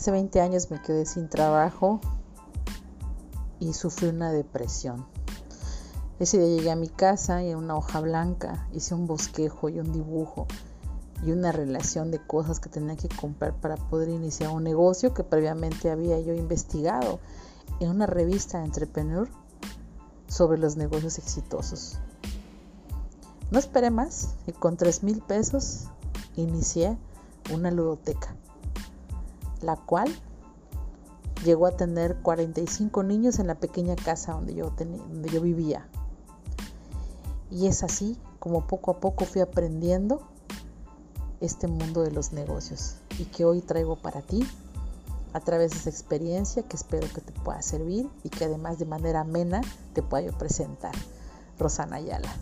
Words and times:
Hace 0.00 0.12
20 0.12 0.40
años 0.40 0.70
me 0.70 0.80
quedé 0.80 1.04
sin 1.04 1.28
trabajo 1.28 2.00
y 3.58 3.74
sufrí 3.74 4.08
una 4.08 4.32
depresión. 4.32 5.04
Ese 6.18 6.38
día 6.38 6.56
llegué 6.56 6.70
a 6.70 6.74
mi 6.74 6.88
casa 6.88 7.42
y 7.42 7.50
en 7.50 7.58
una 7.58 7.76
hoja 7.76 8.00
blanca 8.00 8.66
hice 8.72 8.94
un 8.94 9.06
bosquejo 9.06 9.68
y 9.68 9.78
un 9.78 9.92
dibujo 9.92 10.46
y 11.22 11.32
una 11.32 11.52
relación 11.52 12.10
de 12.10 12.18
cosas 12.18 12.60
que 12.60 12.70
tenía 12.70 12.96
que 12.96 13.10
comprar 13.10 13.52
para 13.60 13.76
poder 13.76 14.08
iniciar 14.08 14.52
un 14.52 14.64
negocio 14.64 15.12
que 15.12 15.22
previamente 15.22 15.90
había 15.90 16.18
yo 16.18 16.32
investigado 16.32 17.20
en 17.78 17.90
una 17.90 18.06
revista 18.06 18.64
Entrepreneur 18.64 19.28
sobre 20.28 20.56
los 20.56 20.78
negocios 20.78 21.18
exitosos. 21.18 21.98
No 23.50 23.58
esperé 23.58 23.90
más 23.90 24.30
y 24.46 24.52
con 24.52 24.78
3 24.78 25.02
mil 25.02 25.20
pesos 25.20 25.88
inicié 26.36 26.96
una 27.52 27.70
ludoteca, 27.70 28.34
la 29.62 29.76
cual 29.76 30.08
llegó 31.44 31.66
a 31.66 31.72
tener 31.72 32.16
45 32.16 33.02
niños 33.02 33.38
en 33.38 33.46
la 33.46 33.54
pequeña 33.54 33.96
casa 33.96 34.32
donde 34.32 34.54
yo, 34.54 34.70
donde 34.70 35.30
yo 35.30 35.40
vivía. 35.40 35.88
Y 37.50 37.66
es 37.66 37.82
así 37.82 38.18
como 38.38 38.66
poco 38.66 38.92
a 38.92 39.00
poco 39.00 39.24
fui 39.24 39.40
aprendiendo 39.40 40.22
este 41.40 41.66
mundo 41.66 42.02
de 42.02 42.10
los 42.10 42.32
negocios 42.32 42.96
y 43.18 43.24
que 43.24 43.44
hoy 43.44 43.60
traigo 43.60 43.96
para 43.96 44.22
ti 44.22 44.46
a 45.32 45.40
través 45.40 45.72
de 45.72 45.78
esa 45.78 45.90
experiencia 45.90 46.62
que 46.62 46.76
espero 46.76 47.06
que 47.12 47.20
te 47.20 47.32
pueda 47.32 47.62
servir 47.62 48.08
y 48.24 48.28
que 48.28 48.44
además 48.44 48.78
de 48.78 48.86
manera 48.86 49.20
amena 49.20 49.60
te 49.94 50.02
pueda 50.02 50.24
yo 50.24 50.36
presentar. 50.36 50.92
Rosana 51.58 51.96
Ayala. 51.96 52.34